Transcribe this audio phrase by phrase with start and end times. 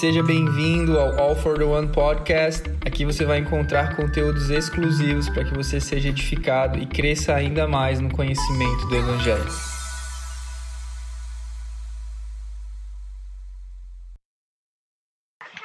[0.00, 2.68] Seja bem-vindo ao All for the One Podcast.
[2.84, 8.00] Aqui você vai encontrar conteúdos exclusivos para que você seja edificado e cresça ainda mais
[8.00, 9.46] no conhecimento do Evangelho.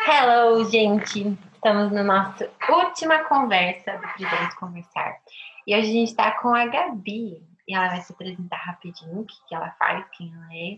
[0.08, 1.38] Hello, gente!
[1.56, 5.18] Estamos na nossa última conversa do Precisamos Conversar.
[5.66, 7.42] E hoje a gente está com a Gabi.
[7.68, 10.78] E ela vai se apresentar rapidinho, o que, que ela faz, quem ela é,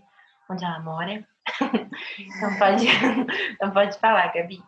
[0.50, 1.26] onde ela mora.
[2.20, 2.86] então, pode,
[3.54, 4.62] então pode falar, Gabi.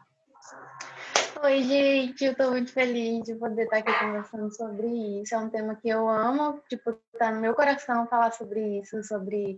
[1.44, 4.88] Oi, gente, eu tô muito feliz de poder estar aqui conversando sobre
[5.22, 5.34] isso.
[5.34, 9.58] É um tema que eu amo, tipo, tá no meu coração falar sobre isso, sobre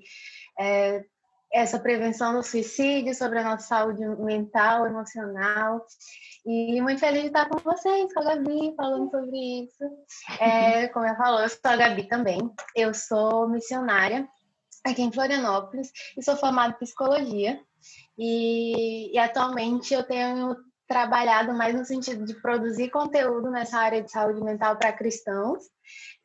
[0.58, 1.04] é,
[1.52, 5.86] essa prevenção do suicídio, sobre a nossa saúde mental, emocional.
[6.46, 9.84] E muito feliz de estar com vocês, com a Gabi, falando sobre isso.
[10.40, 12.40] É, como eu falou, eu sou a Gabi também.
[12.74, 14.26] Eu sou missionária
[14.84, 17.60] aqui em Florianópolis e sou formada em psicologia.
[18.18, 20.56] E, e atualmente eu tenho
[20.88, 25.64] trabalhado mais no sentido de produzir conteúdo nessa área de saúde mental para cristãos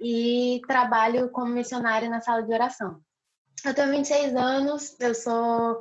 [0.00, 3.00] e trabalho como missionária na sala de oração.
[3.64, 5.80] Eu tenho 26 anos, eu sou.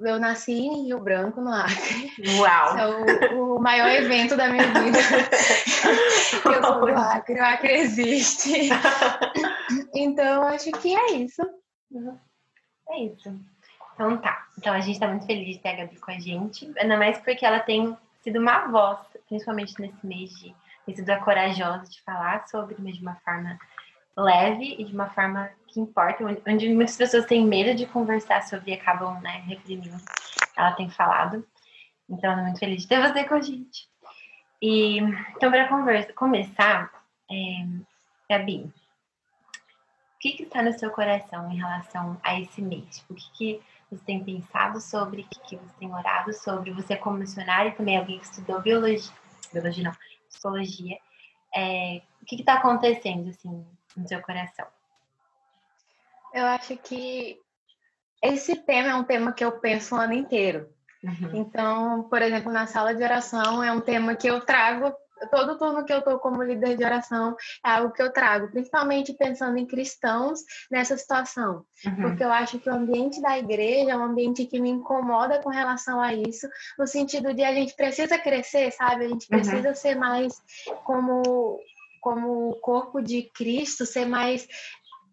[0.00, 2.10] Eu nasci em Rio Branco, no Acre.
[2.38, 2.76] Uau!
[2.76, 4.98] É o, o maior evento da minha vida.
[6.52, 8.70] eu sou do Acre, o Acre existe.
[9.94, 11.42] Então, acho que é isso.
[12.90, 13.34] É isso.
[13.94, 14.46] Então tá.
[14.58, 16.70] Então a gente tá muito feliz de ter a Gabi com a gente.
[16.78, 20.54] Ainda mais porque ela tem sido uma voz, principalmente nesse mês de.
[20.84, 23.58] Tem sido a corajosa de falar sobre, mas de uma forma
[24.16, 28.70] leve e de uma forma que importa, onde muitas pessoas têm medo de conversar sobre
[28.70, 29.96] e acabam né, reprimindo.
[30.56, 31.44] Ela tem falado.
[32.08, 33.88] Então, eu tô muito feliz de ter você com a gente.
[34.60, 36.90] E, então, para conversa, começar,
[37.30, 37.66] é,
[38.30, 38.70] Gabi,
[40.24, 43.04] que, que está no seu coração em relação a esse mês?
[43.10, 46.72] O que, que você tem pensado sobre, o que, que você tem orado sobre?
[46.72, 49.12] Você como missionário e também alguém que estudou biologia,
[49.52, 49.92] biologia não,
[50.26, 50.98] psicologia.
[51.54, 54.66] É, o que está acontecendo, assim, no seu coração?
[56.32, 57.38] Eu acho que
[58.22, 60.70] esse tema é um tema que eu penso o ano inteiro.
[61.02, 61.30] Uhum.
[61.34, 64.90] Então, por exemplo, na sala de oração é um tema que eu trago
[65.30, 69.12] todo turno que eu estou como líder de oração é algo que eu trago, principalmente
[69.14, 71.96] pensando em cristãos nessa situação, uhum.
[72.02, 75.50] porque eu acho que o ambiente da igreja é um ambiente que me incomoda com
[75.50, 76.48] relação a isso,
[76.78, 79.04] no sentido de a gente precisa crescer, sabe?
[79.04, 79.38] A gente uhum.
[79.38, 79.74] precisa uhum.
[79.74, 80.34] ser mais
[80.84, 81.60] como
[82.00, 84.46] como o corpo de Cristo, ser mais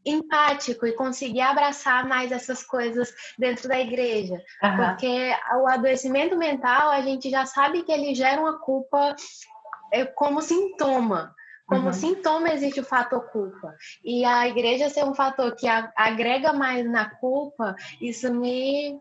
[0.05, 4.41] empático e conseguir abraçar mais essas coisas dentro da igreja.
[4.61, 4.77] Uhum.
[4.77, 5.31] Porque
[5.61, 9.15] o adoecimento mental, a gente já sabe que ele gera uma culpa
[9.91, 11.35] é, como sintoma.
[11.67, 11.93] Como uhum.
[11.93, 13.75] sintoma existe o fator culpa.
[14.03, 18.99] E a igreja ser um fator que agrega mais na culpa, isso me.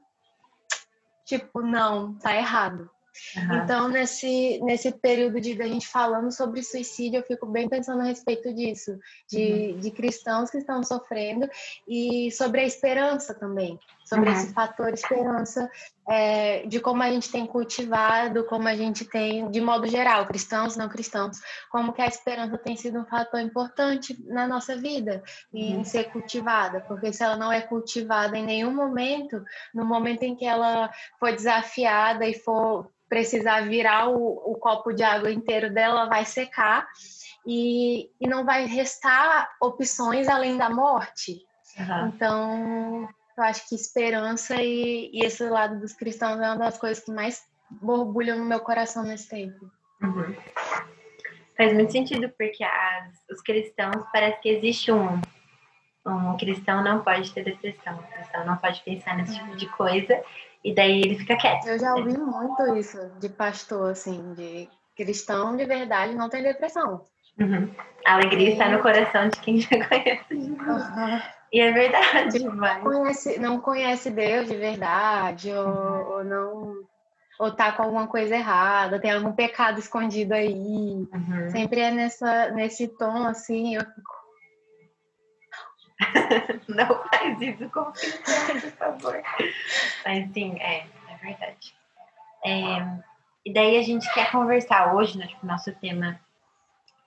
[1.24, 2.88] Tipo, não, tá errado.
[3.36, 3.56] Uhum.
[3.56, 8.04] Então, nesse, nesse período de a gente falando sobre suicídio, eu fico bem pensando a
[8.04, 8.98] respeito disso,
[9.28, 9.80] de, uhum.
[9.80, 11.48] de cristãos que estão sofrendo
[11.86, 13.78] e sobre a esperança também,
[14.10, 14.34] sobre uhum.
[14.34, 15.70] esse fator esperança,
[16.08, 20.76] é, de como a gente tem cultivado, como a gente tem, de modo geral, cristãos,
[20.76, 21.38] não cristãos,
[21.70, 25.22] como que a esperança tem sido um fator importante na nossa vida
[25.54, 25.80] e uhum.
[25.80, 30.34] em ser cultivada, porque se ela não é cultivada em nenhum momento, no momento em
[30.34, 36.06] que ela for desafiada e for precisar virar o, o copo de água inteiro dela,
[36.06, 36.88] vai secar
[37.46, 41.40] e, e não vai restar opções além da morte.
[41.78, 42.08] Uhum.
[42.08, 47.02] Então, eu acho que esperança e, e, esse lado dos cristãos é uma das coisas
[47.04, 49.70] que mais borbulham no meu coração nesse tempo.
[50.02, 50.34] Uhum.
[51.56, 55.20] Faz muito sentido, porque as, os cristãos, parece que existe um.
[56.06, 60.22] Um cristão não pode ter depressão, um cristão não pode pensar nesse tipo de coisa,
[60.64, 61.66] e daí ele fica quieto.
[61.66, 64.66] Eu já ouvi muito isso de pastor, assim, de
[64.96, 67.04] cristão de verdade não tem depressão.
[67.38, 67.70] Uhum.
[68.06, 70.34] A alegria está no coração de quem já conhece.
[70.34, 71.20] Uhum.
[71.52, 72.44] E é verdade.
[72.48, 72.82] Mas...
[72.82, 76.10] Conhece, não conhece Deus de verdade, ou, uhum.
[76.10, 76.74] ou não.
[77.38, 81.08] Ou tá com alguma coisa errada, tem algum pecado escondido aí.
[81.12, 81.50] Uhum.
[81.50, 84.20] Sempre é nessa, nesse tom assim, eu fico
[86.68, 89.22] não faz isso com por favor.
[90.04, 91.74] Mas sim, é, é verdade.
[92.44, 93.02] É,
[93.44, 96.18] e daí a gente quer conversar hoje, né, tipo, nosso tema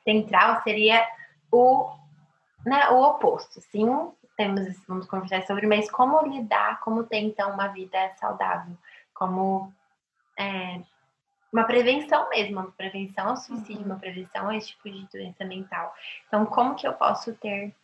[0.03, 1.05] central seria
[1.51, 1.91] o,
[2.65, 3.61] né, o oposto.
[3.61, 8.75] Sim, temos, vamos conversar sobre, mas como lidar, como ter então uma vida saudável,
[9.13, 9.71] como
[10.37, 10.81] é,
[11.51, 13.85] uma prevenção mesmo, uma prevenção ao suicídio, uhum.
[13.85, 15.93] uma prevenção a esse tipo de doença mental.
[16.27, 17.75] Então, como que eu posso ter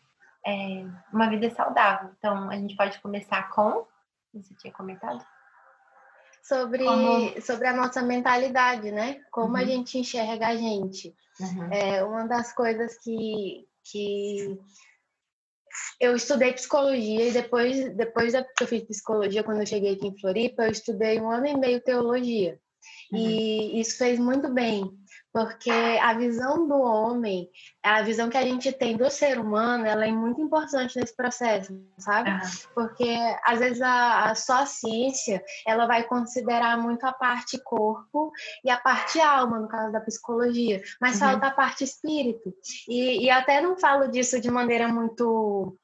[0.46, 2.10] é, uma vida saudável.
[2.18, 3.86] Então, a gente pode começar com.
[4.34, 5.26] Você tinha comentado?
[6.50, 7.42] Sobre, Como...
[7.42, 9.22] sobre a nossa mentalidade, né?
[9.32, 9.56] Como uhum.
[9.58, 11.16] a gente enxerga a gente.
[11.40, 11.72] Uhum.
[11.72, 14.60] É uma das coisas que, que
[16.02, 20.20] eu estudei psicologia e depois, depois que eu fiz psicologia, quando eu cheguei aqui em
[20.20, 22.60] Floripa, eu estudei um ano e meio teologia.
[23.12, 23.20] Uhum.
[23.20, 24.92] E isso fez muito bem,
[25.32, 27.50] porque a visão do homem,
[27.84, 31.74] a visão que a gente tem do ser humano, ela é muito importante nesse processo,
[31.98, 32.32] sabe?
[32.32, 32.40] Uhum.
[32.74, 38.32] Porque às vezes a, a só a ciência, ela vai considerar muito a parte corpo
[38.64, 41.20] e a parte alma, no caso da psicologia, mas uhum.
[41.20, 42.54] falta a parte espírito.
[42.88, 45.78] E, e até não falo disso de maneira muito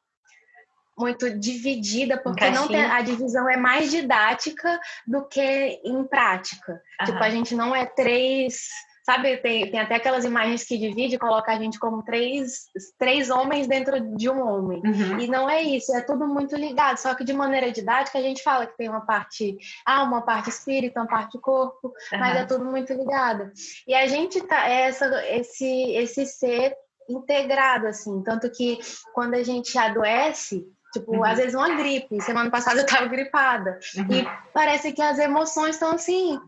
[0.98, 6.82] muito dividida, porque não tem, a divisão é mais didática do que em prática.
[7.02, 7.06] Uhum.
[7.06, 8.70] Tipo, a gente não é três
[9.06, 12.66] Sabe, tem, tem até aquelas imagens que divide e coloca a gente como três,
[12.98, 14.82] três homens dentro de um homem.
[14.84, 15.20] Uhum.
[15.20, 16.98] E não é isso, é tudo muito ligado.
[16.98, 19.56] Só que de maneira didática a gente fala que tem uma parte
[19.86, 22.20] alma, uma parte espírito, uma parte corpo, uhum.
[22.20, 23.52] mas é tudo muito ligado.
[23.88, 26.76] E a gente tá, é essa, esse, esse ser
[27.08, 28.24] integrado, assim.
[28.24, 28.80] Tanto que
[29.14, 30.66] quando a gente adoece,
[30.96, 31.26] Tipo, uhum.
[31.26, 32.22] às vezes uma gripe.
[32.22, 33.78] Semana passada eu tava gripada.
[33.98, 34.08] Uhum.
[34.10, 36.40] E parece que as emoções estão assim,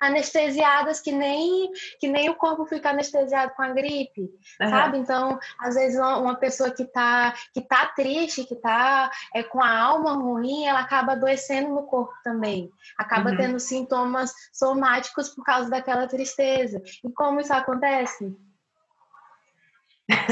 [0.00, 4.22] anestesiadas que nem que nem o corpo fica anestesiado com a gripe,
[4.60, 4.70] uhum.
[4.70, 4.98] sabe?
[4.98, 9.62] Então, às vezes uma, uma, pessoa que tá que tá triste, que tá é, com
[9.62, 13.36] a alma ruim, ela acaba adoecendo no corpo também, acaba uhum.
[13.36, 16.82] tendo sintomas somáticos por causa daquela tristeza.
[17.04, 18.34] E como isso acontece?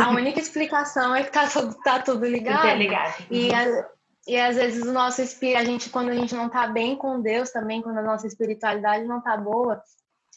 [0.01, 2.77] A única explicação é que tá tudo, tá tudo ligado.
[2.77, 3.21] ligado.
[3.21, 3.27] Uhum.
[3.31, 3.89] E a,
[4.27, 7.21] e às vezes o nosso espírito, a gente, quando a gente não está bem com
[7.21, 9.83] Deus também, quando a nossa espiritualidade não está boa,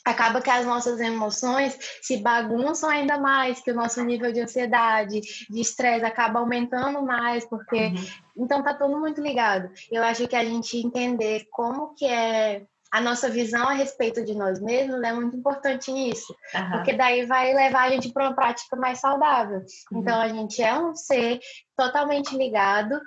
[0.06, 5.20] acaba que as nossas emoções se bagunçam ainda mais, que o nosso nível de ansiedade,
[5.50, 8.06] de estresse acaba aumentando mais, porque uhum.
[8.38, 9.72] então tá tudo muito ligado.
[9.92, 14.36] Eu acho que a gente entender como que é a nossa visão a respeito de
[14.36, 16.72] nós mesmos é muito importante nisso, uhum.
[16.72, 19.62] porque daí vai levar a gente para uma prática mais saudável.
[19.92, 20.00] Uhum.
[20.00, 21.40] Então a gente é um ser
[21.76, 23.00] totalmente ligado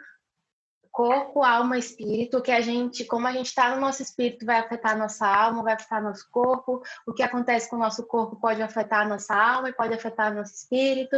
[0.99, 4.99] corpo, alma, espírito, que a gente, como a gente está no nosso espírito, vai afetar
[4.99, 9.09] nossa alma, vai afetar nosso corpo, o que acontece com o nosso corpo pode afetar
[9.09, 11.15] nossa alma e pode afetar nosso espírito,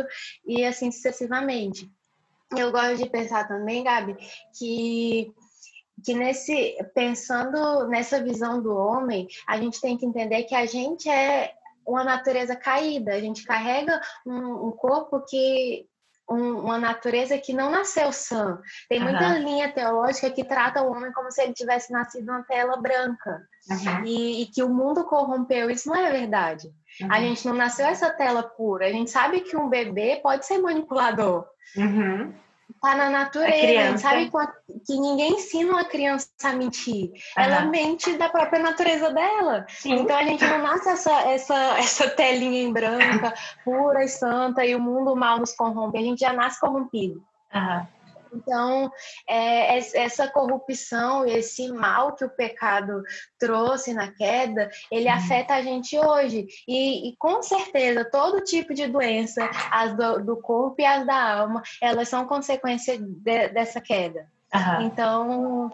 [0.46, 1.90] e assim sucessivamente.
[2.54, 4.18] Eu gosto de pensar também, Gabi,
[4.58, 5.32] que
[6.04, 11.08] que nesse pensando nessa visão do homem, a gente tem que entender que a gente
[11.08, 11.54] é
[11.86, 15.88] uma natureza caída, a gente carrega um, um corpo que
[16.30, 18.60] um, uma natureza que não nasceu sã.
[18.88, 19.38] Tem muita uhum.
[19.42, 24.04] linha teológica que trata o homem como se ele tivesse nascido numa tela branca uhum.
[24.04, 25.68] e, e, que o mundo corrompeu.
[25.68, 26.68] Isso não é verdade.
[27.00, 27.12] Uhum.
[27.12, 28.86] A gente não nasceu essa tela pura.
[28.86, 31.46] A gente sabe que um bebê pode ser manipulador.
[32.80, 34.30] Tá na natureza, sabe
[34.86, 37.10] que ninguém ensina uma criança a mentir.
[37.10, 37.12] Uhum.
[37.36, 39.66] Ela mente da própria natureza dela.
[39.68, 39.96] Sim.
[39.96, 43.34] Então a gente não nasce essa, essa, essa telinha em branca,
[43.64, 45.98] pura e santa, e o mundo mal nos corrompe.
[45.98, 47.22] A gente já nasce corrompido.
[47.54, 47.86] Uhum.
[48.32, 48.90] Então,
[49.28, 53.02] é, essa corrupção, esse mal que o pecado
[53.38, 55.14] trouxe na queda, ele uhum.
[55.14, 56.46] afeta a gente hoje.
[56.66, 61.40] E, e, com certeza, todo tipo de doença, as do, do, corpo e as da
[61.40, 64.26] alma, elas são consequência de, dessa queda.
[64.54, 64.82] Uhum.
[64.82, 65.72] Então,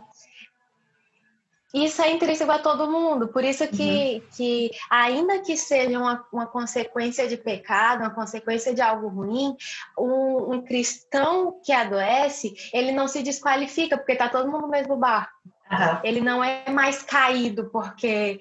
[1.85, 4.23] isso é intrínseco a todo mundo, por isso que, uhum.
[4.37, 9.57] que ainda que seja uma, uma consequência de pecado, uma consequência de algo ruim,
[9.99, 14.97] um, um cristão que adoece, ele não se desqualifica, porque está todo mundo no mesmo
[14.97, 15.33] barco.
[15.71, 16.01] Uhum.
[16.05, 18.41] Ele não é mais caído porque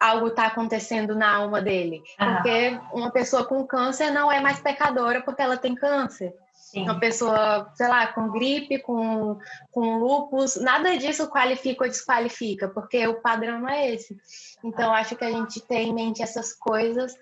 [0.00, 2.02] algo está acontecendo na alma dele.
[2.20, 2.34] Uhum.
[2.34, 6.32] Porque uma pessoa com câncer não é mais pecadora porque ela tem câncer.
[6.54, 6.82] Sim.
[6.82, 9.38] Uma pessoa, sei lá, com gripe, com,
[9.70, 14.16] com lupus, nada disso qualifica ou desqualifica, porque o padrão não é esse.
[14.62, 17.14] Então, acho que a gente tem em mente essas coisas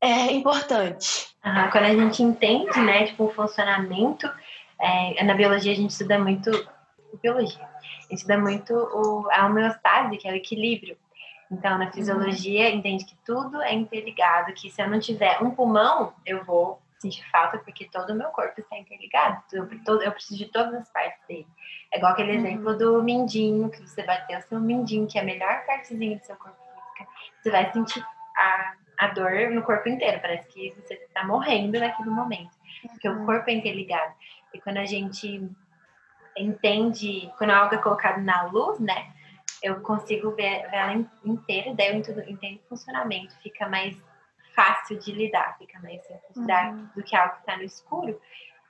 [0.00, 1.34] é importante.
[1.44, 1.70] Uhum.
[1.70, 4.30] Quando a gente entende, né, tipo, o funcionamento,
[4.78, 6.50] é, na biologia a gente estuda muito
[7.22, 10.96] biologia, a gente estuda muito o, a homeostase, que é o equilíbrio.
[11.50, 12.76] Então, na fisiologia, uhum.
[12.76, 17.24] entende que tudo é interligado, que se eu não tiver um pulmão, eu vou sentir
[17.30, 19.42] falta porque todo o meu corpo está interligado.
[19.52, 21.46] Eu, todo, eu preciso de todas as partes dele.
[21.92, 22.38] É igual aquele uhum.
[22.38, 26.18] exemplo do mindinho, que você vai ter o seu mindinho, que é a melhor partezinha
[26.18, 27.12] do seu corpo física.
[27.42, 28.04] Você vai sentir
[28.36, 30.20] a, a dor no corpo inteiro.
[30.20, 32.56] Parece que você está morrendo naquele momento.
[32.88, 33.22] Porque uhum.
[33.22, 34.14] o corpo é interligado.
[34.54, 35.50] E quando a gente
[36.36, 39.12] entende, quando algo é colocado na luz, né?
[39.62, 40.92] Eu consigo ver, ver ela
[41.24, 41.96] inteira, daí eu
[42.28, 43.96] entendo o funcionamento, fica mais
[44.56, 46.88] fácil de lidar, fica mais simples uhum.
[46.96, 48.20] do que algo que está no escuro.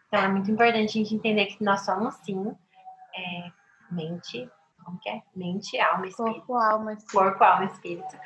[0.08, 2.54] Então é muito importante a gente entender que nós somos sim
[3.14, 3.50] é,
[3.90, 4.50] mente,
[4.84, 5.20] como que é?
[5.34, 6.46] Mente, alma, espírito.
[6.46, 7.12] Corpo, alma, espírito.
[7.12, 8.18] Corpo, alma, espírito.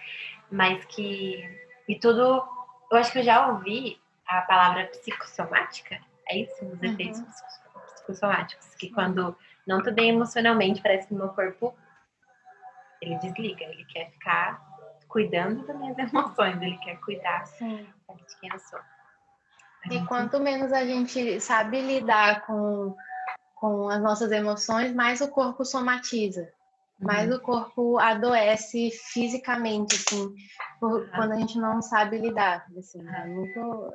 [0.50, 1.42] Mas que.
[1.88, 2.46] E tudo.
[2.90, 5.98] Eu acho que eu já ouvi a palavra psicossomática.
[6.28, 6.66] É isso?
[6.66, 6.84] Os Uhum.
[6.84, 7.22] efeitos
[7.94, 8.74] psicossomáticos.
[8.74, 9.36] Que quando
[9.66, 11.74] não tô bem emocionalmente, parece que o meu corpo.
[13.00, 13.64] Ele desliga.
[13.64, 14.60] Ele quer ficar
[15.10, 16.62] cuidando das minhas emoções.
[16.62, 17.86] Ele quer cuidar Sim.
[18.08, 18.78] de quem eu sou.
[18.78, 22.94] A E gente- quanto menos a gente sabe lidar com,
[23.56, 26.48] com as nossas emoções, mais o corpo somatiza.
[26.98, 27.36] Mais Uhum.
[27.36, 30.34] o corpo adoece fisicamente, assim,
[30.78, 31.16] por- Ah.
[31.16, 32.66] quando a gente não sabe lidar.
[32.78, 33.92] Assim, é muito.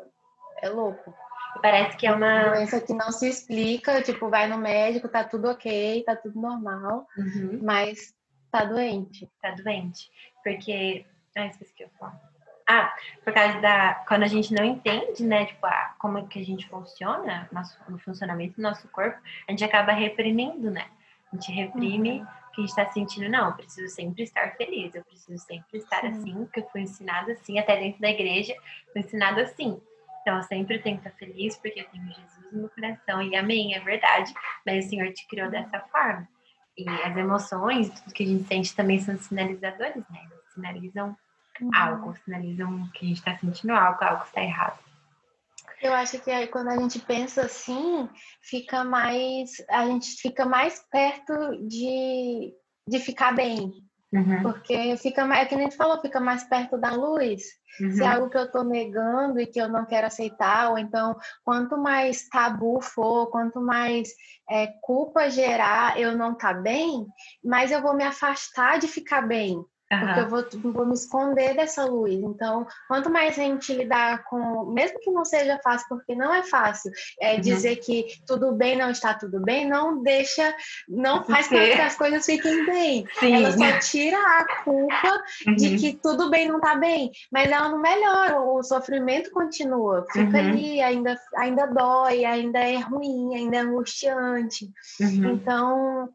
[0.64, 1.14] É louco.
[1.62, 2.46] Parece que é uma.
[2.50, 7.06] Doença que não se explica, tipo, vai no médico, tá tudo ok, tá tudo normal,
[7.18, 7.60] Uhum.
[7.62, 8.12] mas
[8.58, 9.30] tá doente.
[9.42, 10.10] tá doente.
[10.44, 11.06] Porque.
[11.36, 12.20] Ah, esqueci o que eu falar.
[12.68, 13.96] Ah, por causa da.
[14.08, 17.78] Quando a gente não entende, né, tipo, a, como é que a gente funciona, nosso,
[17.90, 20.88] o funcionamento do nosso corpo, a gente acaba reprimindo, né?
[21.32, 22.28] A gente reprime Uhum.
[22.54, 26.02] que a gente tá sentindo, não, eu preciso sempre estar feliz, eu preciso sempre estar
[26.02, 26.08] Sim.
[26.08, 28.56] assim, porque eu fui ensinada assim, até dentro da igreja,
[28.94, 29.80] fui ensinada assim.
[30.22, 33.36] Então, eu sempre tenho que estar feliz, porque eu tenho Jesus no meu coração, e
[33.36, 34.34] amém, é verdade,
[34.66, 36.28] mas o Senhor te criou dessa forma.
[36.78, 40.20] E as emoções, tudo que a gente sente também são sinalizadores, né?
[40.32, 41.18] Eles sinalizam
[41.62, 41.74] Uhum.
[41.74, 44.78] algo, sinalizam que a gente está sentindo algo, algo está errado.
[45.82, 48.10] Eu acho que aí quando a gente pensa assim,
[48.42, 49.52] fica mais.
[49.70, 51.34] A gente fica mais perto
[51.68, 52.54] de,
[52.88, 53.85] de ficar bem.
[54.14, 57.44] Uhum, Porque fica mais, é que nem tu falou, fica mais perto da luz.
[57.78, 60.78] Se é uhum, algo que eu tô negando e que eu não quero aceitar, ou
[60.78, 64.10] então, quanto mais tabu for, quanto mais
[64.50, 67.06] é, culpa gerar eu não tá bem,
[67.44, 69.62] mais eu vou me afastar de ficar bem.
[70.00, 72.14] Porque eu vou, vou me esconder dessa luz.
[72.14, 76.44] Então, quanto mais a gente lidar com, mesmo que não seja fácil, porque não é
[76.44, 77.42] fácil, é Uhum.
[77.42, 80.56] dizer que tudo bem não está tudo bem, não deixa,
[80.88, 83.06] não faz com que as coisas fiquem bem.
[83.20, 83.34] Sim.
[83.36, 85.24] Ela só tira a culpa
[85.58, 90.06] de Uhum, que tudo bem não tá bem, mas ela não melhora, o sofrimento continua,
[90.12, 90.50] fica Uhum.
[90.50, 94.70] ali, ainda, ainda dói, ainda é ruim, ainda é angustiante.
[95.00, 96.10] uhum, Então,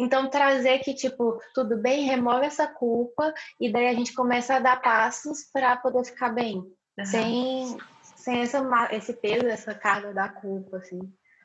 [0.00, 4.60] então trazer que tipo, tudo bem, remove essa culpa e daí a gente começa a
[4.60, 6.64] dar passos para poder ficar bem,
[6.98, 7.06] aham.
[7.06, 8.60] sem sem essa,
[8.92, 11.00] esse peso, essa carga da culpa assim.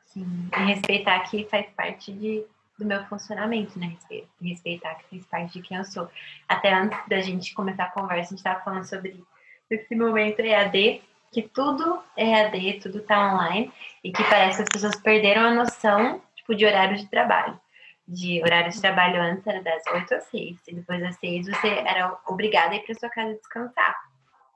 [0.05, 0.50] Sim.
[0.55, 2.45] E respeitar que faz parte de,
[2.77, 3.88] do meu funcionamento, né?
[3.88, 6.09] Respe- Respeitar que faz parte de quem eu sou.
[6.47, 9.24] Até antes da gente começar a conversa, a gente estava falando sobre
[9.69, 13.71] esse momento EAD, que tudo é EAD, tudo tá online,
[14.03, 17.59] e que parece que as pessoas perderam a noção, tipo, de horário de trabalho.
[18.07, 21.67] De horário de trabalho antes era das 8 às 6, e depois das 6 você
[21.67, 23.95] era obrigada a ir para sua casa descansar.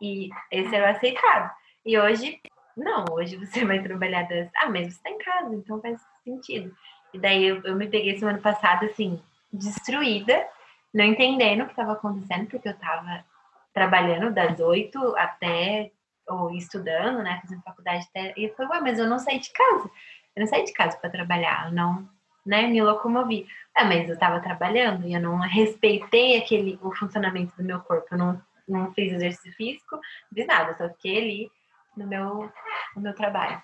[0.02, 1.52] E esse era o aceitado.
[1.86, 2.40] E hoje,
[2.78, 4.50] não, hoje você vai trabalhar das.
[4.56, 6.76] Ah, mas você tá em casa, então faz sentido.
[7.14, 9.20] E daí eu, eu me peguei semana passada, assim,
[9.52, 10.48] destruída,
[10.94, 13.26] não entendendo o que estava acontecendo, porque eu tava
[13.74, 15.92] trabalhando das 8 até,
[16.28, 18.34] ou estudando, né, fazendo faculdade até.
[18.38, 19.90] E eu falei, ué, mas eu não saí de casa.
[20.36, 22.08] Eu não saí de casa para trabalhar, eu não,
[22.50, 23.46] né, me locomovi.
[23.76, 28.08] Ah, mas eu tava trabalhando e eu não respeitei aquele, o funcionamento do meu corpo,
[28.12, 30.00] eu não, não fiz exercício físico,
[30.34, 31.52] fiz nada, só fiquei ali
[31.96, 32.52] no meu,
[32.96, 33.62] no meu trabalho.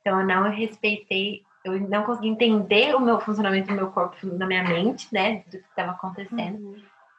[0.00, 4.46] Então, eu não respeitei, eu não consegui entender o meu funcionamento do meu corpo na
[4.46, 6.76] minha mente, né, do que estava acontecendo.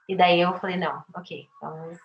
[0.08, 2.00] E daí eu falei, não, ok, vamos,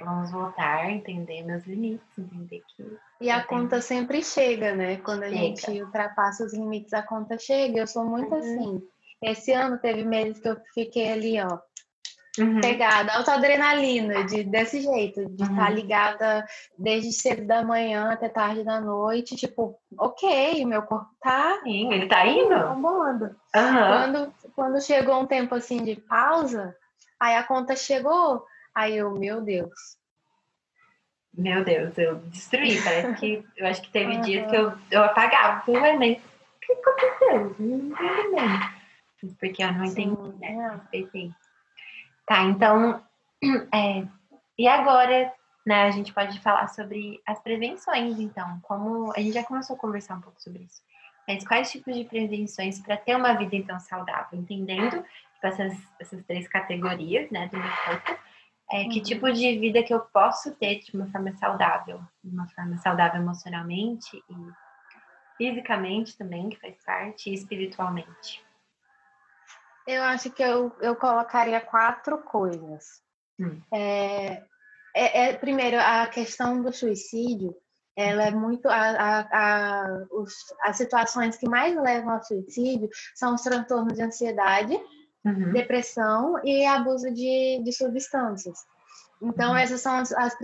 [0.00, 2.98] vamos voltar, entender meus limites, entender que.
[3.20, 4.96] E a conta sempre chega, né?
[4.98, 5.36] Quando a Chega.
[5.36, 7.80] gente ultrapassa os limites, a conta chega.
[7.80, 8.38] Eu sou muito Uhum.
[8.38, 8.82] assim.
[9.22, 11.58] Esse ano teve meses que eu fiquei ali, ó,
[12.36, 15.50] Uhum, pegada, alta adrenalina, de, desse jeito, de Uhum.
[15.50, 16.44] estar ligada
[16.76, 22.08] desde cedo da manhã até tarde da noite, tipo, ok, meu corpo tá Sim, ele
[22.08, 22.58] tá indo?
[22.74, 23.36] bombando.
[23.54, 23.86] Aham.
[23.88, 26.74] Quando, quando chegou um tempo assim de pausa,
[27.20, 29.72] aí a conta chegou, aí eu, meu Deus.
[31.36, 32.80] Meu Deus, eu destruí.
[32.82, 34.20] Parece que eu acho que teve Aham.
[34.20, 35.62] dias que eu, eu apagava.
[35.62, 37.56] Falei, ué, mas o que aconteceu?
[37.58, 38.74] Não tô entendendo.
[39.40, 40.52] Porque eu não entendi, né?
[40.52, 40.76] é.
[40.76, 41.32] Respeitei.
[42.26, 43.02] Tá, então.
[43.74, 44.06] é,
[44.56, 45.32] e agora,
[45.66, 48.60] né, a gente pode falar sobre as prevenções, então.
[48.62, 50.82] Como a gente já começou a conversar um pouco sobre isso.
[51.26, 54.38] Mas quais tipos de prevenções para ter uma vida, então, saudável?
[54.38, 58.18] Entendendo tipo, essas, essas três categorias, né, do meu corpo.
[58.74, 59.04] É, que Uhum.
[59.04, 62.00] tipo de vida que eu posso ter de uma forma saudável?
[62.24, 64.34] De uma forma saudável emocionalmente e
[65.36, 68.44] fisicamente também, que faz parte, e espiritualmente.
[69.86, 73.00] Eu acho que eu, eu colocaria quatro coisas.
[73.38, 73.62] Hum.
[73.72, 74.42] É,
[74.92, 77.54] é, é, primeiro, a questão do suicídio,
[77.96, 78.68] ela é muito.
[78.68, 84.02] A, a, a, os, as situações que mais levam ao suicídio são os transtornos de
[84.02, 84.76] ansiedade
[85.24, 85.52] uhum.
[85.52, 88.58] depressão e abuso de, de substâncias.
[89.22, 89.56] Então, uhum.
[89.56, 90.36] essas são as, as,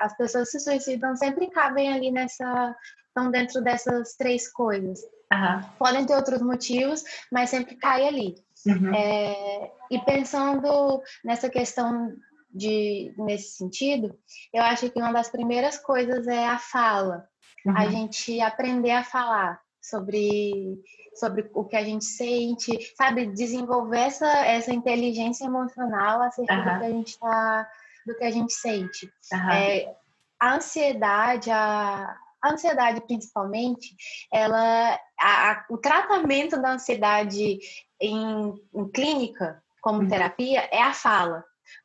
[0.00, 2.74] as pessoas que se suicidam sempre cabem ali nessa.
[3.08, 5.00] estão dentro dessas três coisas.
[5.32, 5.62] Uhum.
[5.78, 8.34] Podem ter outros motivos, mas sempre cai ali.
[8.66, 8.94] Uhum.
[8.94, 12.14] É, e pensando nessa questão
[12.52, 14.16] de nesse sentido,
[14.52, 17.28] eu acho que uma das primeiras coisas é a fala.
[17.66, 17.76] Uhum.
[17.76, 20.82] A gente aprender a falar sobre
[21.14, 26.64] sobre o que a gente sente, sabe, desenvolver essa, essa inteligência emocional acerca uhum.
[26.64, 27.70] do que a gente tá,
[28.06, 29.12] do que a gente sente.
[29.32, 29.50] Uhum.
[29.50, 29.96] É,
[30.40, 33.94] a ansiedade, a, a ansiedade principalmente,
[34.32, 37.58] ela, a, a, o tratamento da ansiedade
[38.00, 40.08] em, em clínica, como uhum.
[40.08, 41.44] terapia, é a fala.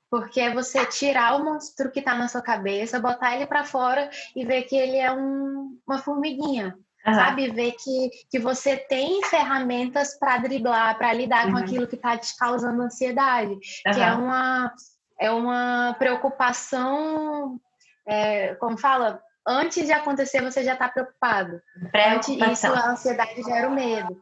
[0.10, 4.10] Porque é você tirar o monstro que está na sua cabeça, botar ele para fora
[4.36, 6.75] e ver que ele é um, uma formiguinha.
[7.06, 7.13] Uhum.
[7.13, 7.50] Sabe?
[7.51, 11.53] Ver que, que você tem ferramentas para driblar, para lidar uhum.
[11.53, 13.51] com aquilo que está te causando ansiedade.
[13.51, 13.94] Uhum.
[13.94, 14.74] Que é uma,
[15.20, 17.60] é uma preocupação,
[18.06, 21.62] é, como fala, antes de acontecer você já está preocupado.
[21.96, 24.15] Antes isso, a ansiedade gera o medo.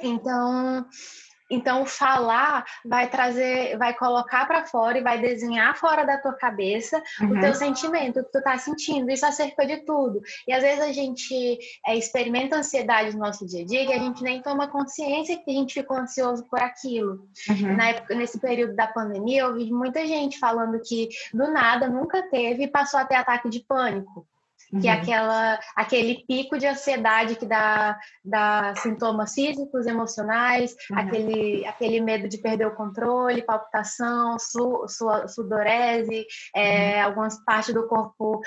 [0.00, 0.86] Então,
[1.50, 7.02] então, falar vai trazer, vai colocar para fora e vai desenhar fora da tua cabeça
[7.20, 7.36] uhum.
[7.36, 10.20] o teu sentimento, o que tu tá sentindo, isso acerca de tudo.
[10.46, 13.98] E às vezes a gente é, experimenta ansiedade no nosso dia a dia que a
[13.98, 17.28] gente nem toma consciência que a gente ficou ansioso por aquilo.
[17.48, 17.76] Uhum.
[17.76, 22.22] Na época, nesse período da pandemia, eu vi muita gente falando que do nada nunca
[22.30, 24.26] teve e passou a ter ataque de pânico
[24.80, 24.96] que é uhum.
[24.96, 30.98] é aquela, aquele pico de ansiedade que dá, dá sintomas físicos, emocionais, uhum.
[30.98, 37.04] aquele, aquele medo de perder o controle, palpitação, su, su, sudorese, é, uhum.
[37.04, 38.40] algumas partes do corpo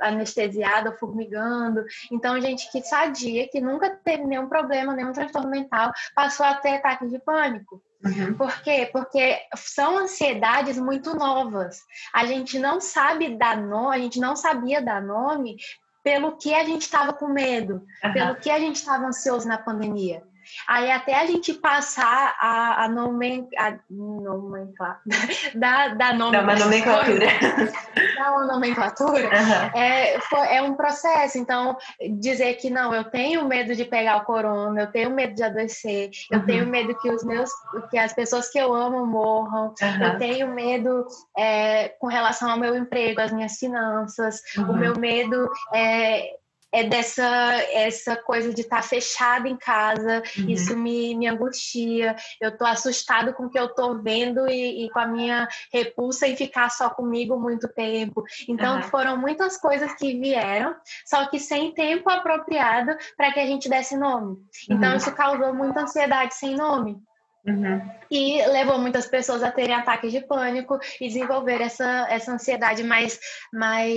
[0.00, 1.84] anestesiada, formigando.
[2.10, 6.76] Então, gente que sadia, que nunca teve nenhum problema, nenhum transtorno mental, passou a ter
[6.76, 7.82] ataque de pânico.
[8.04, 8.34] Uhum.
[8.34, 8.88] Por quê?
[8.92, 11.80] Porque são ansiedades muito novas.
[12.12, 15.56] A gente não sabe dar nome, a gente não sabia dar nome
[16.04, 18.12] pelo que a gente estava com medo, uhum.
[18.12, 20.22] pelo que a gente estava ansioso na pandemia.
[20.66, 25.00] Aí até a gente passar a, a, nomen, a nomenclatura,
[25.54, 27.26] da, da nomenclatura.
[28.14, 29.78] Da uma nomenclatura, uhum.
[29.78, 30.18] é,
[30.56, 31.36] é um processo.
[31.36, 31.76] Então,
[32.18, 36.10] dizer que não, eu tenho medo de pegar o corona, eu tenho medo de adoecer,
[36.30, 36.38] uhum.
[36.38, 37.50] eu tenho medo que os meus,
[37.90, 40.02] que as pessoas que eu amo morram, uhum.
[40.02, 45.48] eu tenho medo é, com relação ao meu emprego, às minhas finanças, o meu medo
[45.74, 46.36] é
[46.74, 47.24] é dessa
[47.72, 50.48] essa coisa de estar tá fechada em casa, uhum.
[50.48, 54.90] isso me, me angustia, eu estou assustado com o que eu estou vendo e, e,
[54.90, 58.24] com a minha repulsa em ficar só comigo muito tempo.
[58.48, 58.82] Então uhum.
[58.82, 60.74] foram muitas coisas que vieram,
[61.06, 64.36] só que sem tempo apropriado para que a gente desse nome.
[64.68, 64.96] Então uhum.
[64.96, 67.00] isso causou muita ansiedade sem nome.
[67.46, 67.90] Uhum.
[68.10, 73.18] E levou muitas pessoas a terem ataques de pânico e desenvolver essa, essa ansiedade mais,
[73.52, 73.92] mais,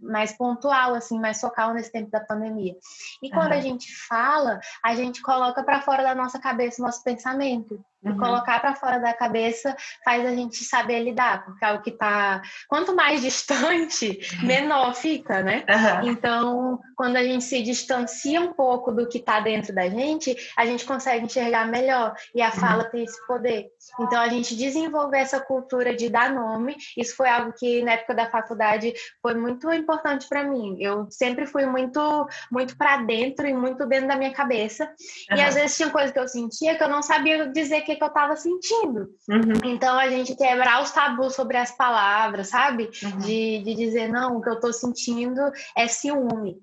[0.00, 2.74] mais pontual, assim, mais focal nesse tempo da pandemia.
[3.22, 3.58] E quando uhum.
[3.58, 7.84] a gente fala, a gente coloca para fora da nossa cabeça o nosso pensamento.
[8.04, 8.18] Uhum.
[8.18, 12.42] colocar para fora da cabeça faz a gente saber lidar, porque é o que está.
[12.68, 14.46] Quanto mais distante, uhum.
[14.46, 15.64] menor fica, né?
[15.68, 16.10] Uhum.
[16.10, 20.66] Então, quando a gente se distancia um pouco do que está dentro da gente, a
[20.66, 22.14] gente consegue enxergar melhor.
[22.34, 23.68] E a fala tem esse poder.
[23.98, 28.14] Então, a gente desenvolver essa cultura de dar nome, isso foi algo que na época
[28.14, 30.76] da faculdade foi muito importante para mim.
[30.80, 34.92] Eu sempre fui muito, muito para dentro e muito dentro da minha cabeça.
[35.34, 37.98] E às vezes tinha coisas que eu sentia que eu não sabia dizer que que,
[37.98, 39.08] que eu estava sentindo.
[39.28, 39.60] Uhum.
[39.64, 42.90] Então, a gente quebrar os tabus sobre as palavras, sabe?
[43.02, 43.18] Uhum.
[43.18, 45.40] De, de dizer, não, o que eu estou sentindo
[45.76, 46.56] é ciúme.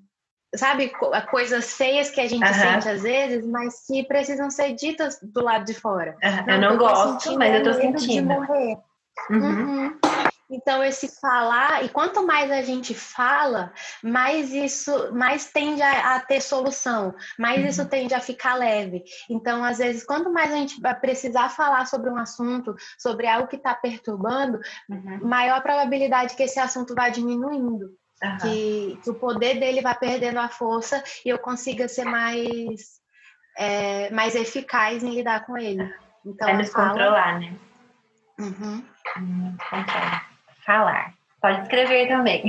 [0.54, 0.91] Sabe,
[1.30, 2.54] coisas feias que a gente uhum.
[2.54, 6.17] sente às vezes, mas que precisam ser ditas do lado de fora.
[6.46, 8.28] Não, eu não gosto, mas eu tô sentindo.
[8.28, 8.78] De morrer.
[9.30, 9.38] Uhum.
[9.39, 10.00] Uhum.
[10.51, 13.71] Então, esse falar, e quanto mais a gente fala,
[14.03, 17.67] mais isso, mais tende a, a ter solução, mais uhum.
[17.67, 19.01] isso tende a ficar leve.
[19.29, 23.55] Então, às vezes, quanto mais a gente precisar falar sobre um assunto, sobre algo que
[23.55, 24.59] está perturbando,
[24.89, 25.19] uhum.
[25.23, 27.95] maior a probabilidade que esse assunto vai diminuindo.
[28.23, 28.37] Uhum.
[28.37, 32.99] Que, que, o poder dele vai perdendo a força e eu consiga ser mais,
[33.57, 35.91] é, mais eficaz em lidar com ele.
[36.23, 37.55] Então, é nos controlar, né?
[38.39, 38.83] Uhum.
[39.17, 39.57] Hum,
[40.65, 41.13] falar.
[41.41, 42.43] Pode escrever também.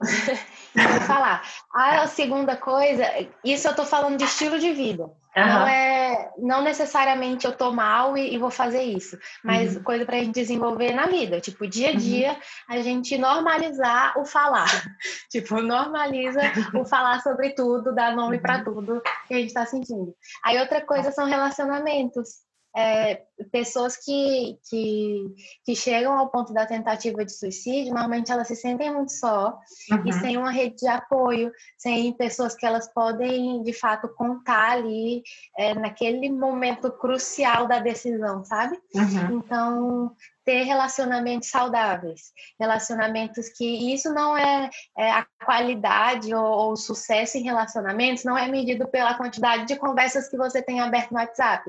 [0.74, 1.42] Vou falar.
[1.72, 3.04] A segunda coisa,
[3.42, 5.10] isso eu tô falando de estilo de vida.
[5.36, 5.46] Uhum.
[5.46, 9.82] Não é, não necessariamente eu tô mal e, e vou fazer isso, mas uhum.
[9.82, 11.40] coisa para a gente desenvolver na vida.
[11.40, 11.98] Tipo, dia a uhum.
[11.98, 12.76] dia, uhum.
[12.76, 14.66] a gente normalizar o falar.
[15.30, 16.40] tipo, normaliza
[16.74, 18.64] o falar sobre tudo, dar nome para uhum.
[18.64, 20.14] tudo que a gente está sentindo.
[20.42, 22.45] Aí outra coisa são relacionamentos
[22.76, 25.34] é, pessoas que, que,
[25.64, 29.58] que chegam ao ponto da tentativa de suicídio, normalmente elas se sentem muito só
[29.90, 30.02] uhum.
[30.06, 35.22] e sem uma rede de apoio, sem pessoas que elas podem, de fato, contar ali
[35.56, 38.78] é, naquele momento crucial da decisão, sabe?
[38.94, 39.38] Uhum.
[39.38, 47.36] Então, ter relacionamentos saudáveis, relacionamentos que isso não é, é a qualidade ou, o sucesso
[47.36, 51.68] em relacionamentos não é medido pela quantidade de conversas que você tem aberto no WhatsApp,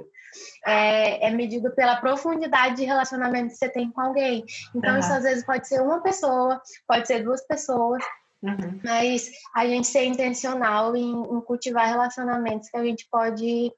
[0.64, 4.46] é, é medido pela profundidade de relacionamento que você tem com alguém.
[4.76, 5.00] Então uhum.
[5.00, 8.04] isso às vezes pode ser uma pessoa, pode ser duas pessoas,
[8.44, 8.80] uhum.
[8.84, 13.72] mas a gente ser intencional em, em cultivar relacionamentos que a gente pode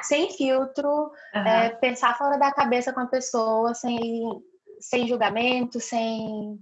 [0.00, 0.88] sem filtro,
[1.34, 1.46] uhum.
[1.46, 3.98] é, pensar fora da cabeça com a pessoa, sem,
[4.80, 6.58] sem julgamento, sem,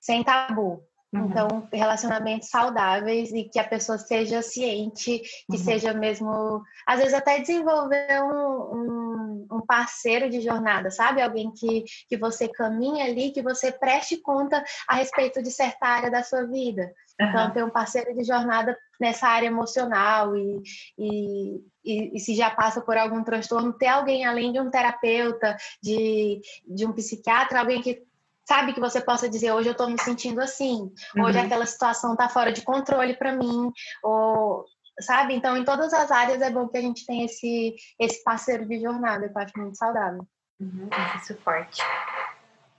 [0.00, 0.82] sem tabu.
[1.12, 1.26] Uhum.
[1.26, 5.58] Então, relacionamentos saudáveis e que a pessoa seja ciente, que uhum.
[5.58, 6.62] seja mesmo.
[6.86, 11.20] Às vezes, até desenvolver um, um, um, parceiro de jornada, sabe?
[11.20, 16.10] Alguém que, que você caminha ali, que você preste conta a respeito de certa área
[16.12, 16.92] da sua vida.
[17.20, 17.28] Uhum.
[17.28, 20.62] Então, ter um parceiro de jornada nessa área emocional e,
[20.96, 25.56] e, e, e, se já passa por algum transtorno, ter alguém além de um terapeuta,
[25.82, 28.04] de, de um psiquiatra, alguém que
[28.50, 31.24] sabe que você possa dizer hoje eu estou me sentindo assim, uhum.
[31.24, 33.70] hoje aquela situação está fora de controle para mim,
[34.02, 34.64] ou
[35.00, 35.34] sabe?
[35.34, 38.80] Então, em todas as áreas é bom que a gente tenha esse esse parceiro de
[38.80, 40.26] jornada, eu acho muito saudável.
[40.58, 40.88] Uhum.
[41.14, 41.80] Esse suporte.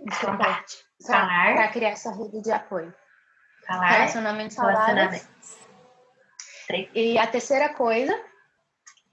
[0.05, 0.77] Esse suporte.
[1.07, 1.55] Falar.
[1.55, 2.93] Para criar essa rede de apoio.
[3.65, 3.91] Falar.
[3.91, 5.29] Relacionamentos saudáveis.
[6.93, 8.13] E a terceira coisa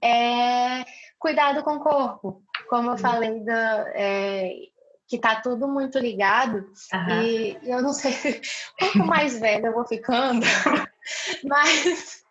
[0.03, 0.83] é
[1.17, 2.43] cuidado com o corpo.
[2.69, 2.97] Como eu uhum.
[2.97, 4.51] falei, da, é,
[5.09, 6.67] que tá tudo muito ligado.
[6.93, 7.21] Uhum.
[7.23, 8.13] E eu não sei
[8.77, 10.45] quanto mais velha eu vou ficando,
[11.43, 12.23] mais,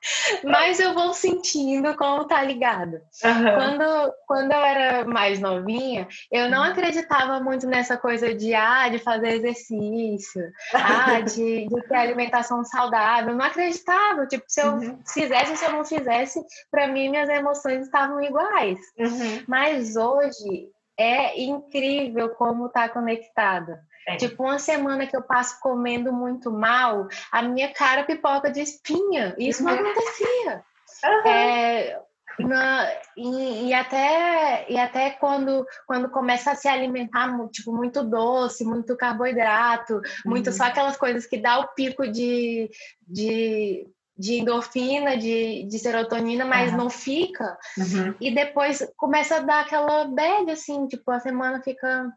[0.45, 3.01] mais eu vou sentindo como tá ligado.
[3.25, 3.55] Uhum.
[3.57, 6.71] Quando, quando eu era mais novinha, eu não uhum.
[6.71, 13.31] acreditava muito nessa coisa de, ah, de fazer exercício, ah, de, de ter alimentação saudável.
[13.31, 14.25] Eu não acreditava.
[14.27, 15.01] Tipo, se eu uhum.
[15.05, 18.79] fizesse ou se eu não fizesse, para mim minhas emoções estavam iguais.
[18.97, 19.43] Uhum.
[19.49, 23.81] Mas hoje é incrível como tá conectada.
[24.07, 24.17] É.
[24.17, 29.35] Tipo, uma semana que eu passo comendo muito mal, a minha cara pipoca de espinha.
[29.39, 29.71] Isso uhum.
[29.71, 30.65] não acontecia.
[31.05, 31.31] Uhum.
[31.31, 32.01] É,
[32.39, 38.65] na, e, e, até, e até quando, quando começa a se alimentar tipo, muito doce,
[38.65, 40.03] muito carboidrato, uhum.
[40.27, 42.71] muito só aquelas coisas que dá o pico de,
[43.07, 43.87] de
[44.19, 46.79] de endorfina, de, de serotonina, mas uhum.
[46.79, 47.57] não fica.
[47.77, 48.15] Uhum.
[48.21, 52.13] E depois começa a dar aquela bad, assim, tipo, a semana fica.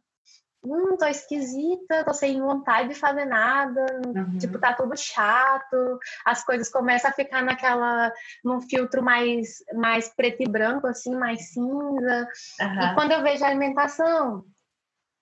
[0.63, 4.37] Hum, tô esquisita, tô sem vontade de fazer nada, uhum.
[4.37, 8.13] tipo, tá tudo chato, as coisas começam a ficar naquela,
[8.45, 12.27] num filtro mais, mais preto e branco, assim, mais cinza.
[12.61, 14.45] E quando eu vejo a alimentação,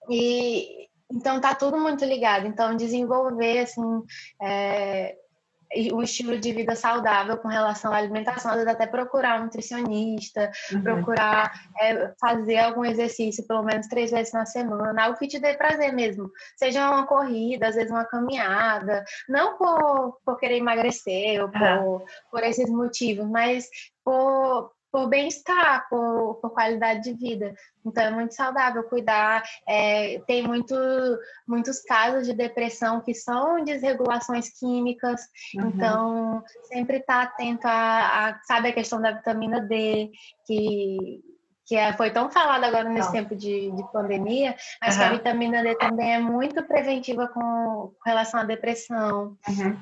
[0.09, 2.45] e então tá tudo muito ligado.
[2.45, 4.03] Então, desenvolver, assim,
[4.41, 5.15] é,
[5.93, 10.51] um estilo de vida saudável com relação à alimentação, às vezes até procurar um nutricionista,
[10.71, 10.81] uhum.
[10.81, 15.53] procurar é, fazer algum exercício pelo menos três vezes na semana, algo que te dê
[15.53, 16.29] prazer mesmo.
[16.57, 22.05] Seja uma corrida, às vezes uma caminhada, não por, por querer emagrecer ou por, uhum.
[22.31, 23.67] por esses motivos, mas
[24.03, 27.53] por, por bem-estar, por, por, qualidade de vida.
[27.85, 29.43] Então é muito saudável cuidar.
[29.67, 30.75] É, tem muito,
[31.47, 35.21] muitos casos de depressão que são desregulações químicas.
[35.55, 35.67] Uhum.
[35.69, 40.11] Então sempre estar tá atento a, a, sabe a questão da vitamina D
[40.45, 41.21] que
[41.69, 43.13] que é, foi tão falada agora nesse Não.
[43.13, 45.01] tempo de, de, pandemia, mas uhum.
[45.01, 49.37] que a vitamina D também é muito preventiva com, com relação à depressão.
[49.47, 49.77] Uhum.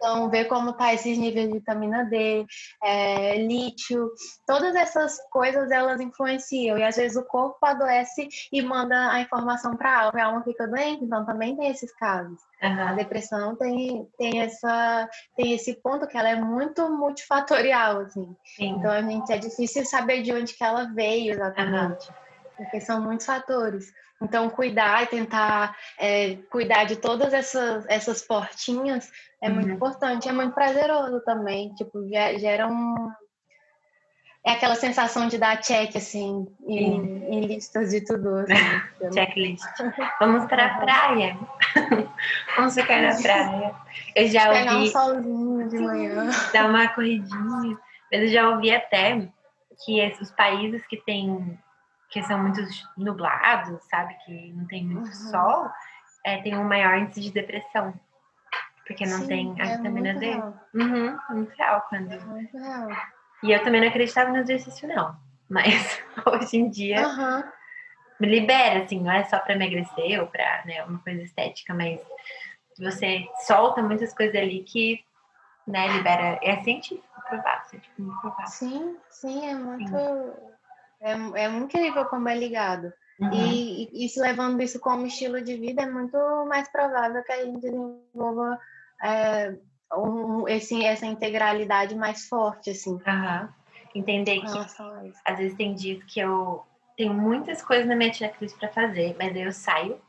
[0.00, 2.46] Então, ver como tá esses níveis de vitamina D,
[2.82, 4.10] é, lítio,
[4.46, 6.78] todas essas coisas elas influenciam.
[6.78, 10.42] E às vezes o corpo adoece e manda a informação para a alma, a alma
[10.42, 12.40] fica doente, então também tem esses casos.
[12.62, 12.88] Uhum.
[12.88, 18.34] A depressão tem, tem, essa, tem esse ponto que ela é muito multifatorial, assim.
[18.56, 18.76] Sim.
[18.78, 22.08] Então a gente é difícil saber de onde que ela veio exatamente.
[22.08, 22.14] Uhum.
[22.56, 23.92] Porque são muitos fatores.
[24.22, 29.10] Então, cuidar e tentar é, cuidar de todas essas, essas portinhas
[29.42, 29.54] é uhum.
[29.54, 30.28] muito importante.
[30.28, 31.72] É muito prazeroso também.
[31.74, 33.10] Tipo, gera um.
[34.44, 38.36] É aquela sensação de dar check, assim, em, em listas de tudo.
[38.36, 38.52] Assim,
[39.12, 39.64] Checklist.
[40.18, 41.38] Vamos para a praia.
[42.56, 43.74] Vamos ficar na praia.
[44.14, 44.58] Eu já ouvi.
[44.58, 46.30] Pegar um solzinho de manhã.
[46.52, 47.78] Dar uma corridinha.
[48.12, 49.28] Mas eu já ouvi até
[49.84, 51.58] que os países que têm
[52.10, 52.60] que são muito
[52.96, 54.14] nublados, sabe?
[54.24, 55.30] Que não tem muito uhum.
[55.30, 55.70] sol,
[56.24, 57.94] é, tem um maior índice de depressão.
[58.86, 60.26] Porque não Sim, tem a é vitamina D.
[60.26, 60.68] Real.
[60.74, 62.12] Uhum, muito real quando.
[62.12, 62.88] É muito real.
[63.42, 65.16] E eu também não acreditava no exercício, não.
[65.48, 67.52] mas hoje em dia Aham.
[68.18, 72.00] me libera, assim, não é só para emagrecer ou para né, uma coisa estética, mas
[72.76, 75.04] você solta muitas coisas ali que
[75.66, 76.38] né, libera.
[76.42, 78.50] É científico provado, científico provado.
[78.50, 79.94] Sim, sim, é muito.
[81.00, 82.92] É, é muito incrível como é ligado.
[83.20, 83.32] Uhum.
[83.32, 86.16] E, e isso levando isso como estilo de vida, é muito
[86.48, 88.58] mais provável que a gente desenvolva
[89.02, 89.54] é,
[89.94, 92.98] um, esse, essa integralidade mais forte, assim.
[93.06, 93.52] Aham.
[93.94, 94.58] Entender que
[95.24, 96.64] às vezes tem dias que eu
[96.96, 100.00] tenho muitas coisas na minha checklist para fazer, mas aí eu saio,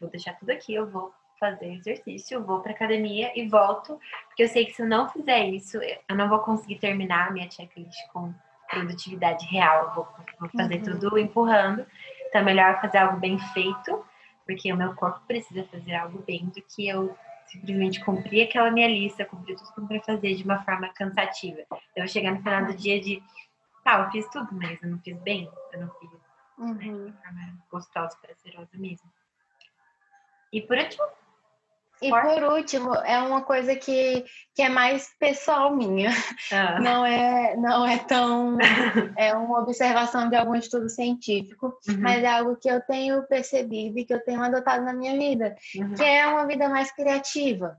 [0.00, 4.48] vou deixar tudo aqui, eu vou fazer exercício, vou para academia e volto, porque eu
[4.48, 7.98] sei que se eu não fizer isso, eu não vou conseguir terminar a minha checklist
[8.12, 8.34] com
[8.70, 10.84] produtividade real, vou, vou fazer Uhum.
[10.98, 11.84] tudo empurrando.
[12.28, 14.04] Então é melhor fazer algo bem feito,
[14.46, 18.86] porque o meu corpo precisa fazer algo bem do que eu simplesmente cumprir aquela minha
[18.88, 21.58] lista, cumprir tudo que eu queria fazer de uma forma cansativa.
[21.96, 23.20] Eu vou chegar no final do dia de,
[23.84, 26.10] tá, eu fiz tudo, mas eu não fiz bem, eu não fiz
[26.58, 26.76] Uhum.
[26.76, 29.10] de uma forma gostosa, prazerosa mesmo.
[30.52, 31.04] E por último,
[32.02, 36.10] E por último, é uma coisa que, que é mais pessoal minha.
[36.52, 38.56] ah, Não é, não é tão.
[39.16, 43.98] É uma observação de algum estudo científico, uhum, mas é algo que eu tenho percebido
[43.98, 45.94] e que eu tenho adotado na minha vida, uhum.
[45.94, 47.76] que é uma vida mais criativa.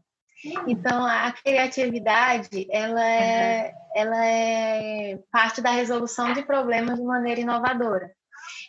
[0.67, 8.11] Então, a criatividade, ela é, ela é parte da resolução de problemas de maneira inovadora.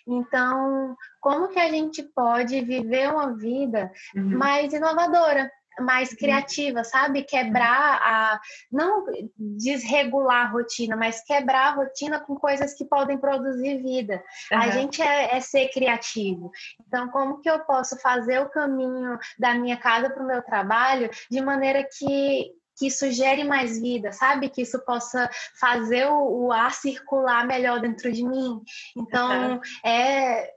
[0.06, 4.36] Então, como que a gente pode viver uma vida Uhum.
[4.38, 7.22] mais inovadora, mais criativa, sabe?
[7.22, 8.40] Quebrar a.
[8.70, 9.04] Não
[9.38, 14.22] desregular a rotina, mas quebrar a rotina com coisas que podem produzir vida.
[14.50, 14.72] A Aham.
[14.72, 16.50] gente é, é ser criativo.
[16.86, 21.08] Então, como que eu posso fazer o caminho da minha casa para o meu trabalho
[21.30, 24.48] de maneira que que isso gere mais vida, sabe?
[24.48, 28.60] Que isso possa fazer o, o ar circular melhor dentro de mim.
[28.96, 30.52] Então, é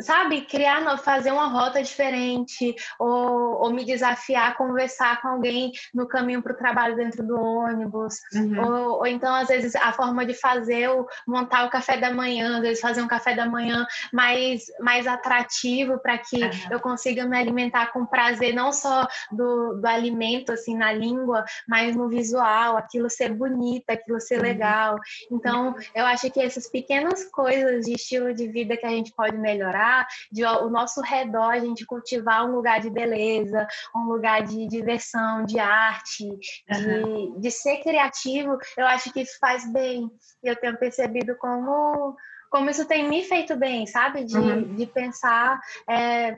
[0.00, 6.06] sabe, criar, fazer uma rota diferente, ou, ou me desafiar a conversar com alguém no
[6.06, 8.64] caminho para o trabalho dentro do ônibus, Uhum.
[8.64, 12.56] ou, ou então, às vezes, a forma de fazer, o, montar o café da manhã,
[12.56, 16.52] às vezes fazer um café da manhã mais, mais atrativo para que Aham.
[16.70, 21.94] eu consiga me alimentar com prazer, não só do, do alimento, assim, na língua, mas
[21.96, 24.42] no visual, aquilo ser bonito, aquilo ser Uhum.
[24.42, 24.98] legal.
[25.30, 29.36] Então, eu acho que essas pequenas coisas de estilo de vida que a gente pode
[29.36, 29.89] melhorar,
[30.30, 35.44] de ao nosso redor a gente cultivar um lugar de beleza, um lugar de diversão,
[35.44, 36.28] de arte,
[36.68, 40.10] de, de ser criativo, eu acho que isso faz bem.
[40.42, 42.16] E eu tenho percebido como,
[42.50, 44.24] como isso tem me feito bem, sabe?
[44.24, 44.74] De, Uhum.
[44.74, 46.36] de pensar, é,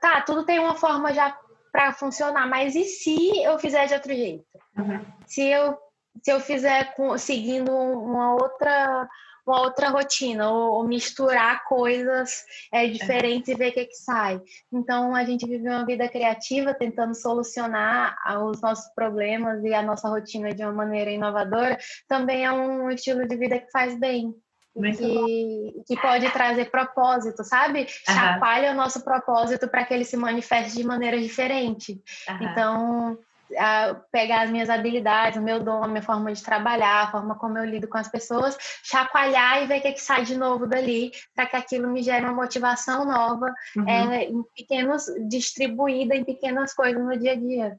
[0.00, 1.36] tá, tudo tem uma forma já
[1.72, 4.44] para funcionar, mas e se eu fizer de outro jeito?
[4.78, 5.04] Uhum.
[5.26, 5.76] se eu
[6.22, 9.08] se eu fizer com, seguindo uma outra
[9.46, 14.40] uma outra rotina ou, ou misturar coisas é, diferentes e ver o que, que sai.
[14.72, 20.08] Então a gente vive uma vida criativa tentando solucionar os nossos problemas e a nossa
[20.08, 21.78] rotina de uma maneira inovadora.
[22.08, 24.34] Também é um estilo de vida que faz bem.
[24.74, 27.86] Que, que pode trazer propósito, sabe?
[28.08, 28.18] Aham.
[28.18, 32.02] Chacoalha o nosso propósito para que ele se manifeste de maneira diferente.
[32.28, 32.38] Aham.
[32.42, 33.18] Então,
[33.58, 37.34] a- pegar as minhas habilidades, o meu dom, a minha forma de trabalhar, a forma
[37.36, 40.36] como eu lido com as pessoas, chacoalhar e ver o que, é que sai de
[40.36, 43.88] novo dali, para que aquilo me gere uma motivação nova, Uhum.
[43.88, 47.76] é, em pequenos, distribuída em pequenas coisas no dia a dia.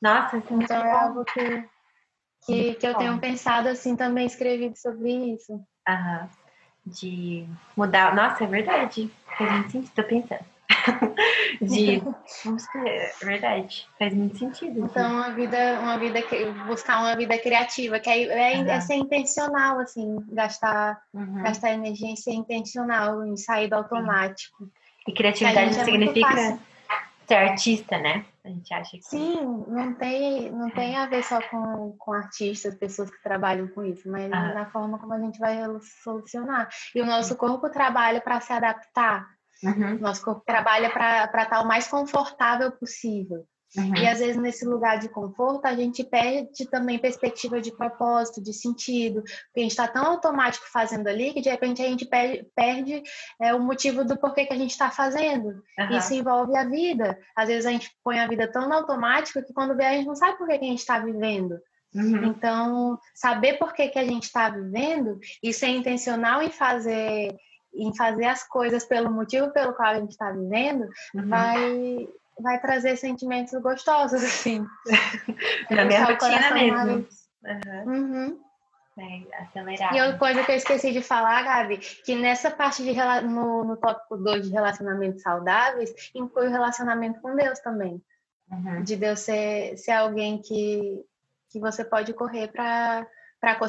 [0.00, 0.98] Nossa, é Então, é bom.
[0.98, 1.68] algo que,
[2.46, 2.98] que, que eu bom.
[2.98, 5.60] tenho pensado assim, também escrevido sobre isso.
[5.88, 6.28] Aham.
[6.86, 8.14] De mudar.
[8.14, 9.10] Nossa, é verdade.
[9.38, 10.44] Faz muito sentido, tô pensando.
[11.60, 12.02] De.
[12.86, 13.86] É verdade.
[13.98, 14.84] Faz muito sentido.
[14.84, 16.20] Então, uma vida, uma vida,
[16.66, 18.80] buscar uma vida criativa, que é, é Aham.
[18.80, 21.42] ser intencional, assim, gastar Uhum.
[21.42, 24.68] gastar energia em ser intencional, em sair do automático.
[25.06, 26.58] E criatividade é significa
[27.26, 28.24] ser artista, né?
[28.44, 29.02] A gente acha que.
[29.02, 33.82] Sim, não tem, não tem a ver só com, com artistas, pessoas que trabalham com
[33.84, 34.52] isso, mas Ah.
[34.54, 35.58] na forma como a gente vai
[36.02, 36.68] solucionar.
[36.94, 39.26] E o nosso corpo trabalha para se adaptar,
[39.62, 43.46] Uhum, nosso corpo trabalha para estar o mais confortável possível.
[43.76, 43.96] uhum.
[43.96, 48.52] E às vezes nesse lugar de conforto a gente perde também perspectiva de propósito, de
[48.52, 52.46] sentido, porque a gente está tão automático fazendo ali que de repente a gente perde,
[52.54, 53.02] perde
[53.40, 55.62] é, o motivo do porquê que a gente está fazendo.
[55.78, 55.96] Aham.
[55.96, 57.18] Isso envolve a vida.
[57.36, 60.06] Às vezes a gente põe a vida tão no automático que quando vê a gente
[60.06, 61.58] não sabe por que, que a gente está vivendo.
[61.94, 62.24] Uhum.
[62.24, 67.36] Então, saber por que, que a gente está vivendo e ser intencional em fazer
[67.74, 71.28] em fazer as coisas pelo motivo pelo qual a gente está vivendo Uhum.
[71.28, 72.08] vai
[72.40, 74.66] vai trazer sentimentos gostosos assim.
[75.70, 77.08] Na minha Deixar o rotina coração mesmo.
[77.86, 78.40] Uhum.
[79.40, 79.94] Acelerar.
[79.94, 82.94] E outra coisa que eu esqueci de falar, Gabi, que nessa parte de
[83.26, 88.00] no, no tópico 2 de relacionamentos saudáveis, inclui o relacionamento com Deus também.
[88.50, 88.82] Uhum.
[88.82, 91.04] De Deus ser, ser alguém que,
[91.50, 93.06] que você pode correr para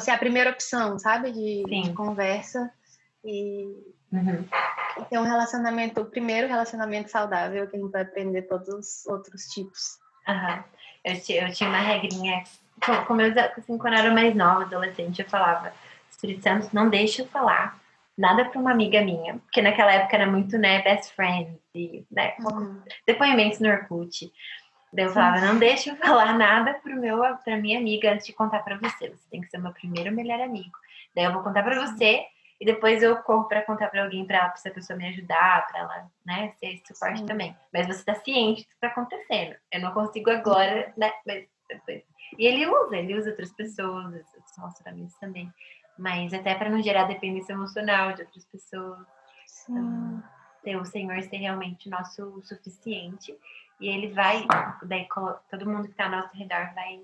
[0.00, 1.32] ser a primeira opção, sabe?
[1.32, 2.72] De, de conversa
[3.24, 3.66] e,
[4.12, 4.44] uhum.
[4.98, 9.06] e, ter um relacionamento, o primeiro relacionamento saudável que a gente vai aprender todos os
[9.06, 9.98] outros tipos.
[10.28, 10.62] Uhum.
[11.04, 12.42] Eu, eu tinha uma regrinha,
[13.06, 15.72] como eu, assim, quando eu era mais nova, adolescente, eu falava,
[16.10, 17.78] Espírito Santo, não deixa eu falar
[18.16, 22.34] nada para uma amiga minha, porque naquela época era muito, né, best friend, e, né,
[22.40, 22.80] uhum.
[23.06, 24.32] depoimentos no Orkut.
[24.92, 28.32] Daí eu falava, não deixa eu falar nada pro meu, pra minha amiga antes de
[28.32, 29.10] contar para você.
[29.10, 30.72] Você tem que ser meu primeiro melhor amigo.
[31.14, 32.24] Daí eu vou contar para você
[32.60, 36.10] e depois eu corro para contar para alguém para essa pessoa me ajudar, para ela,
[36.24, 37.26] né, ser esse suporte Sim.
[37.26, 37.56] também.
[37.72, 39.56] Mas você tá ciente do que tá acontecendo.
[39.70, 42.02] Eu não consigo agora, né, mas depois.
[42.38, 45.52] E ele usa, ele usa outras pessoas, outros relacionamentos também.
[45.98, 49.06] Mas até para não gerar dependência emocional de outras pessoas.
[49.46, 49.72] Sim.
[49.72, 50.22] Então,
[50.62, 53.38] ter o Senhor ser realmente nosso suficiente
[53.78, 54.44] e ele vai,
[54.82, 55.06] daí
[55.48, 57.02] todo mundo que está ao nosso redor vai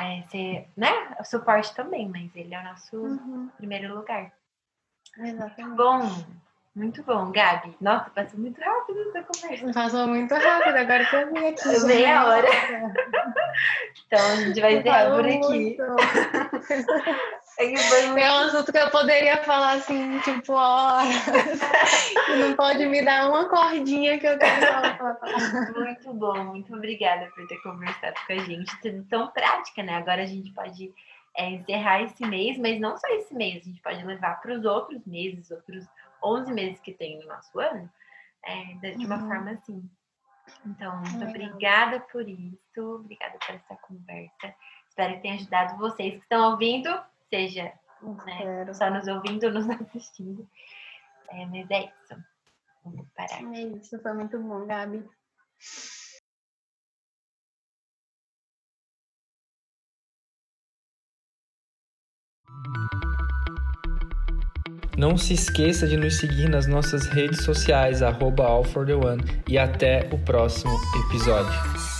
[0.00, 3.48] é, ser, né, o suporte também, mas ele é o nosso uhum.
[3.56, 4.32] primeiro lugar.
[5.18, 5.76] Exatamente.
[5.76, 6.24] Bom,
[6.76, 7.74] muito bom, Gabi.
[7.80, 9.72] Nossa, passou muito rápido essa conversa.
[9.72, 11.80] Passou muito rápido, agora que eu vim aqui.
[11.86, 12.48] Meia hora.
[14.06, 15.78] então a gente vai encerrar por aqui.
[17.58, 21.06] É um assunto que eu poderia falar assim, tipo, horas.
[22.38, 25.72] não pode me dar uma cordinha que eu quero falar.
[25.74, 28.80] Muito bom, muito obrigada por ter conversado com a gente.
[28.82, 29.94] Tudo tão prática, né?
[29.94, 30.92] Agora a gente pode
[31.34, 34.66] é, encerrar esse mês, mas não só esse mês, a gente pode levar para os
[34.66, 35.86] outros meses, outros
[36.22, 37.90] 11 meses que tem no nosso ano,
[38.44, 39.28] é, de uma uhum.
[39.28, 39.90] forma assim.
[40.66, 41.28] Então, muito uhum.
[41.28, 44.54] obrigada por isso, obrigada por essa conversa.
[44.88, 46.88] Espero que tenha ajudado vocês que estão ouvindo
[47.28, 50.48] seja né, só nos ouvindo ou nos assistindo.
[51.30, 52.22] É, mas é isso.
[52.84, 53.54] Vamos parar.
[53.54, 55.04] É isso, foi muito bom, Gabi.
[64.96, 69.22] Não se esqueça de nos seguir nas nossas redes sociais, arroba All for the One,
[69.46, 70.72] e até o próximo
[71.06, 71.95] episódio.